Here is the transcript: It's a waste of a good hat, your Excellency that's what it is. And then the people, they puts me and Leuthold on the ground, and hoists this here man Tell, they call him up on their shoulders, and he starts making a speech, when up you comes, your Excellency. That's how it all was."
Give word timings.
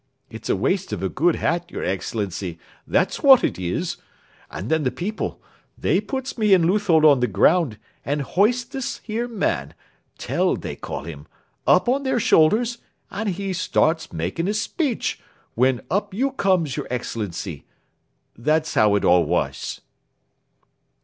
It's 0.31 0.49
a 0.49 0.55
waste 0.55 0.91
of 0.93 1.03
a 1.03 1.09
good 1.09 1.35
hat, 1.35 1.69
your 1.69 1.83
Excellency 1.83 2.57
that's 2.87 3.21
what 3.21 3.43
it 3.43 3.59
is. 3.59 3.97
And 4.49 4.67
then 4.71 4.81
the 4.81 4.89
people, 4.89 5.39
they 5.77 6.01
puts 6.01 6.39
me 6.39 6.55
and 6.55 6.65
Leuthold 6.65 7.05
on 7.05 7.19
the 7.19 7.27
ground, 7.27 7.77
and 8.03 8.23
hoists 8.23 8.63
this 8.63 8.97
here 9.03 9.27
man 9.27 9.75
Tell, 10.17 10.55
they 10.55 10.75
call 10.75 11.03
him 11.03 11.27
up 11.67 11.87
on 11.87 12.01
their 12.01 12.19
shoulders, 12.19 12.79
and 13.11 13.29
he 13.29 13.53
starts 13.53 14.11
making 14.11 14.47
a 14.47 14.55
speech, 14.55 15.19
when 15.53 15.81
up 15.91 16.15
you 16.15 16.31
comes, 16.31 16.75
your 16.75 16.87
Excellency. 16.89 17.67
That's 18.35 18.73
how 18.73 18.95
it 18.95 19.05
all 19.05 19.23
was." 19.25 19.81